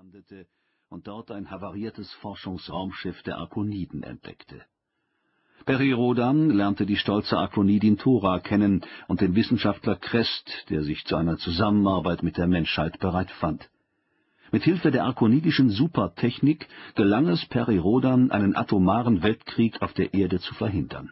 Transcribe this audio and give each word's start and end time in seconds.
landete 0.00 0.46
und 0.88 1.08
dort 1.08 1.30
ein 1.30 1.50
havariertes 1.50 2.10
Forschungsraumschiff 2.22 3.22
der 3.24 3.36
Arkoniden 3.36 4.02
entdeckte. 4.02 4.62
Rodan 5.68 6.48
lernte 6.48 6.86
die 6.86 6.96
stolze 6.96 7.36
Arkonidin 7.36 7.98
Thora 7.98 8.40
kennen 8.40 8.80
und 9.08 9.20
den 9.20 9.34
Wissenschaftler 9.34 9.96
Crest, 9.96 10.50
der 10.70 10.84
sich 10.84 11.04
zu 11.04 11.16
einer 11.16 11.36
Zusammenarbeit 11.36 12.22
mit 12.22 12.38
der 12.38 12.46
Menschheit 12.46 12.98
bereit 12.98 13.30
fand. 13.30 13.68
Mit 14.52 14.62
Hilfe 14.62 14.90
der 14.90 15.04
arkonidischen 15.04 15.68
Supertechnik 15.68 16.66
gelang 16.94 17.28
es 17.28 17.46
Rodan, 17.54 18.30
einen 18.30 18.56
atomaren 18.56 19.22
Weltkrieg 19.22 19.82
auf 19.82 19.92
der 19.92 20.14
Erde 20.14 20.40
zu 20.40 20.54
verhindern. 20.54 21.10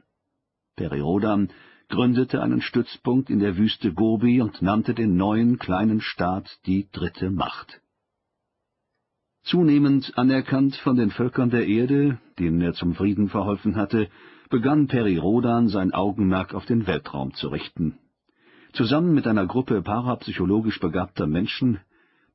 Rodan 0.81 1.51
gründete 1.91 2.41
einen 2.41 2.63
Stützpunkt 2.63 3.29
in 3.29 3.41
der 3.41 3.59
Wüste 3.59 3.93
Gobi 3.93 4.41
und 4.41 4.63
nannte 4.63 4.95
den 4.95 5.19
neuen 5.19 5.59
kleinen 5.59 6.01
Staat 6.01 6.59
die 6.65 6.89
Dritte 6.91 7.31
Macht. 7.31 7.83
Zunehmend 9.49 10.13
anerkannt 10.19 10.77
von 10.77 10.97
den 10.97 11.11
Völkern 11.11 11.49
der 11.49 11.67
Erde, 11.67 12.19
denen 12.39 12.61
er 12.61 12.75
zum 12.75 12.95
Frieden 12.95 13.31
verholfen 13.31 13.77
hatte, 13.77 14.09
begann 14.51 14.89
Rodan 15.17 15.69
sein 15.69 15.95
Augenmerk 15.95 16.53
auf 16.53 16.67
den 16.67 16.87
Weltraum 16.87 17.33
zu 17.33 17.49
richten. 17.49 17.97
Zusammen 18.75 19.15
mit 19.15 19.27
einer 19.27 19.47
Gruppe 19.47 19.81
parapsychologisch 19.81 20.79
begabter 20.81 21.27
Menschen, 21.27 21.81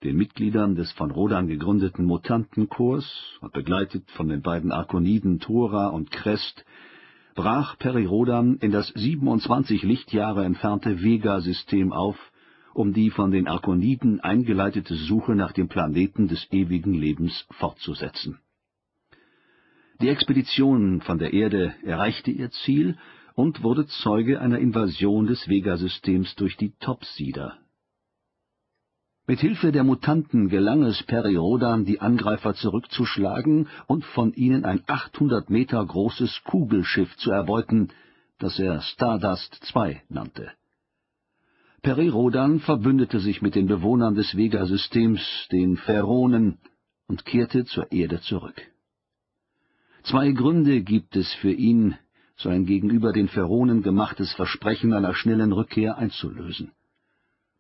den 0.04 0.18
Mitgliedern 0.18 0.73
des 0.73 0.91
von 0.94 1.12
Rodan 1.12 1.48
gegründeten 1.48 2.04
Mutantenkorps 2.05 3.38
und 3.41 3.54
begleitet 3.54 4.09
von 4.09 4.27
den 4.27 4.41
beiden 4.41 4.71
Arkoniden 4.71 5.40
Thora 5.40 5.90
und 5.90 6.09
Crest, 6.09 6.66
brach 7.35 7.77
Rodan 8.07 8.55
in 8.55 8.71
das 8.71 8.88
27 8.88 9.84
Lichtjahre 9.84 10.45
entfernte 10.45 11.04
Vega-System 11.04 11.93
auf, 11.93 12.18
um 12.73 12.94
die 12.94 13.09
von 13.09 13.32
den 13.32 13.48
Arkoniden 13.48 14.20
eingeleitete 14.20 14.95
Suche 14.95 15.36
nach 15.36 15.52
dem 15.52 15.68
Planeten 15.68 16.27
des 16.27 16.48
ewigen 16.52 16.94
Lebens 16.94 17.46
fortzusetzen. 17.52 18.40
Die 20.02 20.09
Expedition 20.09 21.01
von 21.01 21.18
der 21.18 21.34
Erde 21.34 21.76
erreichte 21.84 22.32
ihr 22.32 22.49
Ziel 22.51 22.98
und 23.35 23.63
wurde 23.63 23.88
Zeuge 23.88 24.41
einer 24.41 24.60
Invasion 24.60 25.27
des 25.27 25.48
Vega-Systems 25.48 26.35
durch 26.35 26.57
die 26.57 26.74
Topsider. 26.79 27.57
Mit 29.26 29.40
Hilfe 29.40 29.71
der 29.71 29.85
Mutanten 29.85 30.49
gelang 30.49 30.84
es 30.84 31.01
Rodan, 31.10 31.85
die 31.85 32.01
Angreifer 32.01 32.55
zurückzuschlagen 32.55 33.70
und 33.88 34.04
von 34.04 34.34
ihnen 34.34 34.66
ein 34.66 34.84
800 34.85 35.49
Meter 35.49 35.85
großes 35.85 36.41
Kugelschiff 36.44 37.16
zu 37.18 37.32
erbeuten, 37.32 37.90
das 38.40 38.60
er 38.60 38.82
Stardust 38.82 39.62
II 39.74 40.01
nannte. 40.10 40.51
Rodan 41.85 42.59
verbündete 42.62 43.20
sich 43.20 43.41
mit 43.41 43.55
den 43.55 43.67
Bewohnern 43.67 44.15
des 44.15 44.37
Vega-Systems, 44.37 45.48
den 45.51 45.76
Phäronen, 45.76 46.57
und 47.07 47.26
kehrte 47.26 47.65
zur 47.65 47.91
Erde 47.91 48.21
zurück. 48.21 48.62
Zwei 50.04 50.31
Gründe 50.31 50.81
gibt 50.81 51.15
es 51.15 51.34
für 51.34 51.51
ihn, 51.51 51.98
so 52.37 52.49
ein 52.49 52.65
gegenüber 52.65 53.11
den 53.11 53.27
Phäronen 53.27 53.84
gemachtes 53.84 54.34
Versprechen 54.34 54.93
einer 54.93 55.13
schnellen 55.13 55.51
Rückkehr 55.51 55.98
einzulösen. 55.98 56.71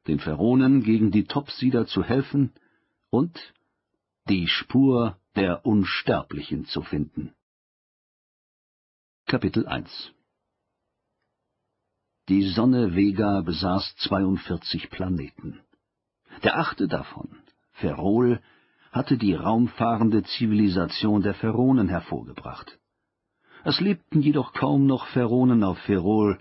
Den 0.07 0.19
Phäronen 0.19 0.83
gegen 0.83 1.11
die 1.11 1.25
Topsider 1.25 1.85
zu 1.85 2.03
helfen 2.03 2.53
und 3.09 3.53
die 4.29 4.47
Spur 4.47 5.17
der 5.35 5.65
Unsterblichen 5.65 6.65
zu 6.65 6.81
finden. 6.81 7.33
Kapitel 9.25 9.67
1 9.67 10.12
Die 12.29 12.43
Sonne 12.43 12.95
Vega 12.95 13.41
besaß 13.41 13.97
42 13.97 14.89
Planeten. 14.89 15.59
Der 16.41 16.57
achte 16.57 16.87
davon, 16.87 17.27
Ferrol, 17.73 18.39
hatte 18.93 19.17
die 19.17 19.33
raumfahrende 19.33 20.23
Zivilisation 20.23 21.21
der 21.21 21.33
Phäronen 21.33 21.89
hervorgebracht. 21.89 22.79
Es 23.65 23.81
lebten 23.81 24.21
jedoch 24.21 24.53
kaum 24.53 24.85
noch 24.85 25.07
Phäronen 25.07 25.65
auf 25.65 25.77
Ferrol, 25.79 26.39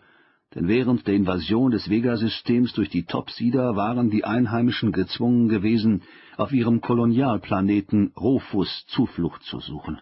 denn 0.54 0.69
während 0.69 1.09
der 1.09 1.15
Invasion 1.15 1.72
des 1.72 1.91
Vega-Systems 1.91 2.75
durch 2.75 2.88
die 2.88 3.04
Topsider 3.04 3.75
waren 3.75 4.09
die 4.09 4.25
Einheimischen 4.25 4.92
gezwungen 4.92 5.48
gewesen, 5.48 6.03
auf 6.37 6.53
ihrem 6.53 6.81
Kolonialplaneten 6.81 8.12
Rofus 8.16 8.87
Zuflucht 8.87 9.42
zu 9.42 9.59
suchen. 9.59 10.00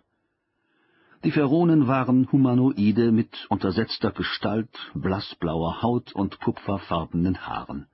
Die 1.22 1.32
Phäronen 1.32 1.86
waren 1.86 2.32
Humanoide 2.32 3.12
mit 3.12 3.46
untersetzter 3.50 4.10
Gestalt, 4.10 4.70
blassblauer 4.94 5.82
Haut 5.82 6.12
und 6.14 6.40
kupferfarbenen 6.40 7.46
Haaren. 7.46 7.88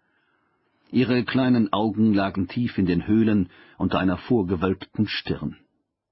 Ihre 0.92 1.24
kleinen 1.24 1.72
Augen 1.72 2.14
lagen 2.14 2.46
tief 2.46 2.78
in 2.78 2.86
den 2.86 3.08
Höhlen 3.08 3.50
unter 3.78 3.98
einer 3.98 4.16
vorgewölbten 4.16 5.08
Stirn. 5.08 5.56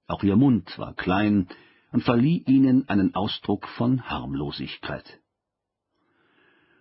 Auch 0.08 0.24
ihr 0.24 0.34
Mund 0.34 0.76
war 0.76 0.92
klein 0.94 1.46
und 1.92 2.02
verlieh 2.02 2.42
ihnen 2.48 2.88
einen 2.88 3.14
Ausdruck 3.14 3.68
von 3.68 4.02
Harmlosigkeit. 4.10 5.20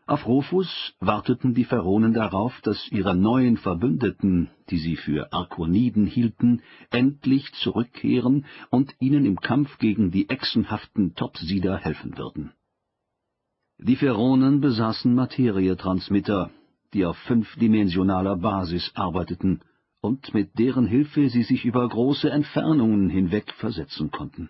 Auf 0.06 0.28
Rufus 0.28 0.94
warteten 1.00 1.54
die 1.54 1.64
Phäronen 1.64 2.14
darauf, 2.14 2.60
dass 2.62 2.92
ihre 2.92 3.16
neuen 3.16 3.56
Verbündeten, 3.56 4.50
die 4.70 4.78
sie 4.78 4.98
für 4.98 5.32
Arkoniden 5.32 6.06
hielten, 6.06 6.62
endlich 6.90 7.54
zurückkehren 7.54 8.46
und 8.70 8.94
ihnen 9.00 9.26
im 9.26 9.40
Kampf 9.40 9.78
gegen 9.78 10.12
die 10.12 10.30
echsenhaften 10.30 11.16
Topsider 11.16 11.78
helfen 11.78 12.18
würden. 12.18 12.52
Die 13.78 13.96
Phäronen 13.96 14.60
besaßen 14.60 15.16
Materietransmitter, 15.16 16.52
die 16.94 17.06
auf 17.06 17.18
fünfdimensionaler 17.20 18.36
Basis 18.36 18.92
arbeiteten 18.96 19.62
und 20.02 20.34
mit 20.34 20.60
deren 20.60 20.86
Hilfe 20.86 21.30
sie 21.30 21.44
sich 21.44 21.64
über 21.64 21.88
große 21.88 22.30
Entfernungen 22.30 23.10
hinweg 23.10 23.54
versetzen 23.54 24.12
konnten. 24.12 24.50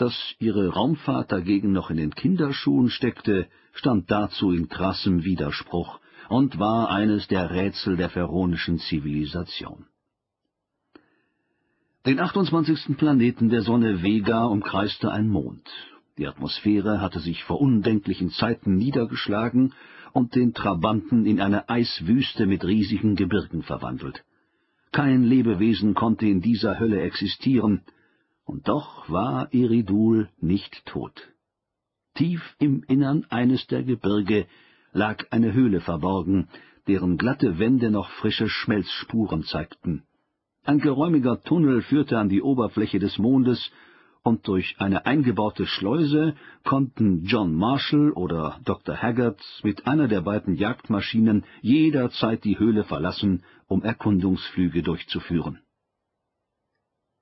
Dass 0.00 0.34
ihre 0.38 0.68
Raumfahrt 0.70 1.30
dagegen 1.30 1.72
noch 1.72 1.90
in 1.90 1.98
den 1.98 2.14
Kinderschuhen 2.14 2.88
steckte, 2.88 3.48
stand 3.74 4.10
dazu 4.10 4.50
in 4.50 4.70
krassem 4.70 5.24
Widerspruch 5.24 6.00
und 6.30 6.58
war 6.58 6.88
eines 6.88 7.28
der 7.28 7.50
Rätsel 7.50 7.98
der 7.98 8.08
pharaonischen 8.08 8.78
Zivilisation. 8.78 9.84
Den 12.06 12.18
28. 12.18 12.96
Planeten 12.96 13.50
der 13.50 13.60
Sonne 13.60 14.02
Vega 14.02 14.46
umkreiste 14.46 15.12
ein 15.12 15.28
Mond. 15.28 15.68
Die 16.16 16.26
Atmosphäre 16.26 17.02
hatte 17.02 17.20
sich 17.20 17.44
vor 17.44 17.60
undenklichen 17.60 18.30
Zeiten 18.30 18.76
niedergeschlagen 18.76 19.74
und 20.14 20.34
den 20.34 20.54
Trabanten 20.54 21.26
in 21.26 21.42
eine 21.42 21.68
Eiswüste 21.68 22.46
mit 22.46 22.64
riesigen 22.64 23.16
Gebirgen 23.16 23.62
verwandelt. 23.64 24.24
Kein 24.92 25.24
Lebewesen 25.24 25.92
konnte 25.92 26.24
in 26.24 26.40
dieser 26.40 26.80
Hölle 26.80 27.02
existieren, 27.02 27.82
und 28.44 28.68
doch 28.68 29.08
war 29.08 29.52
Eridul 29.52 30.28
nicht 30.40 30.84
tot. 30.86 31.30
Tief 32.14 32.42
im 32.58 32.82
Innern 32.88 33.26
eines 33.30 33.66
der 33.66 33.82
Gebirge 33.82 34.46
lag 34.92 35.24
eine 35.30 35.52
Höhle 35.52 35.80
verborgen, 35.80 36.48
deren 36.86 37.16
glatte 37.16 37.58
Wände 37.58 37.90
noch 37.90 38.10
frische 38.10 38.48
Schmelzspuren 38.48 39.44
zeigten. 39.44 40.02
Ein 40.64 40.78
geräumiger 40.78 41.40
Tunnel 41.42 41.82
führte 41.82 42.18
an 42.18 42.28
die 42.28 42.42
Oberfläche 42.42 42.98
des 42.98 43.18
Mondes, 43.18 43.70
und 44.22 44.46
durch 44.46 44.76
eine 44.78 45.06
eingebaute 45.06 45.66
Schleuse 45.66 46.34
konnten 46.62 47.24
John 47.24 47.54
Marshall 47.54 48.10
oder 48.12 48.60
Dr. 48.64 49.00
Haggart 49.00 49.40
mit 49.62 49.86
einer 49.86 50.08
der 50.08 50.20
beiden 50.20 50.56
Jagdmaschinen 50.56 51.44
jederzeit 51.62 52.44
die 52.44 52.58
Höhle 52.58 52.84
verlassen, 52.84 53.44
um 53.66 53.82
Erkundungsflüge 53.82 54.82
durchzuführen. 54.82 55.60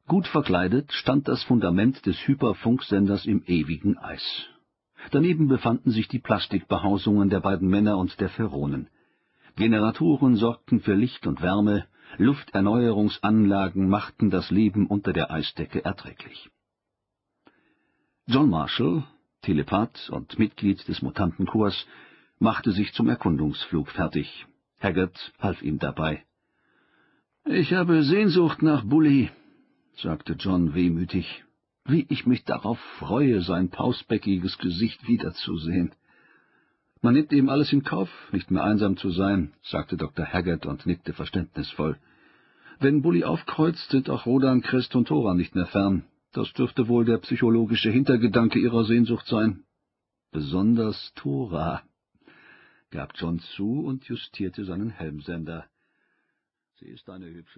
Gut 0.08 0.26
verkleidet 0.26 0.90
stand 0.90 1.28
das 1.28 1.42
Fundament 1.42 2.06
des 2.06 2.16
Hyperfunksenders 2.26 3.26
im 3.26 3.42
ewigen 3.44 3.98
Eis. 3.98 4.46
Daneben 5.10 5.48
befanden 5.48 5.90
sich 5.90 6.08
die 6.08 6.18
Plastikbehausungen 6.18 7.28
der 7.28 7.40
beiden 7.40 7.68
Männer 7.68 7.98
und 7.98 8.18
der 8.18 8.30
Phäronen. 8.30 8.88
Generatoren 9.56 10.36
sorgten 10.36 10.80
für 10.80 10.94
Licht 10.94 11.26
und 11.26 11.42
Wärme, 11.42 11.86
Lufterneuerungsanlagen 12.16 13.86
machten 13.86 14.30
das 14.30 14.50
Leben 14.50 14.86
unter 14.86 15.12
der 15.12 15.30
Eisdecke 15.30 15.84
erträglich. 15.84 16.48
John 18.26 18.48
Marshall, 18.48 19.04
Telepath 19.42 20.08
und 20.08 20.38
Mitglied 20.38 20.88
des 20.88 21.02
Mutantenkorps, 21.02 21.86
machte 22.38 22.72
sich 22.72 22.94
zum 22.94 23.10
Erkundungsflug 23.10 23.90
fertig. 23.90 24.46
Haggart 24.80 25.34
half 25.38 25.60
ihm 25.60 25.78
dabei. 25.78 26.24
»Ich 27.44 27.74
habe 27.74 28.04
Sehnsucht 28.04 28.62
nach 28.62 28.84
Bully«, 28.84 29.30
sagte 30.02 30.34
John 30.34 30.74
wehmütig. 30.74 31.44
»Wie 31.84 32.06
ich 32.10 32.26
mich 32.26 32.44
darauf 32.44 32.78
freue, 32.98 33.40
sein 33.40 33.70
pausbäckiges 33.70 34.58
Gesicht 34.58 35.08
wiederzusehen.« 35.08 35.92
»Man 37.00 37.14
nimmt 37.14 37.32
eben 37.32 37.48
alles 37.48 37.72
in 37.72 37.82
Kauf, 37.84 38.10
nicht 38.32 38.50
mehr 38.50 38.64
einsam 38.64 38.96
zu 38.96 39.10
sein«, 39.10 39.54
sagte 39.62 39.96
Dr. 39.96 40.26
Haggart 40.26 40.66
und 40.66 40.84
nickte 40.84 41.12
verständnisvoll. 41.12 41.96
»Wenn 42.80 43.02
Bully 43.02 43.24
aufkreuzt, 43.24 43.90
sind 43.90 44.10
auch 44.10 44.26
Rodan, 44.26 44.62
Crest 44.62 44.94
und 44.94 45.08
Thora 45.08 45.34
nicht 45.34 45.54
mehr 45.54 45.66
fern. 45.66 46.04
Das 46.32 46.52
dürfte 46.52 46.88
wohl 46.88 47.04
der 47.04 47.18
psychologische 47.18 47.90
Hintergedanke 47.90 48.58
ihrer 48.58 48.84
Sehnsucht 48.84 49.26
sein. 49.26 49.64
Besonders 50.30 51.12
Thora, 51.14 51.82
gab 52.90 53.12
John 53.16 53.38
zu 53.38 53.80
und 53.80 54.04
justierte 54.04 54.64
seinen 54.64 54.90
Helmsender. 54.90 55.66
Sie 56.80 56.86
ist 56.86 57.08
eine 57.08 57.26
hübsche 57.26 57.56